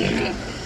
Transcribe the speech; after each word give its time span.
Yeah. 0.00 0.34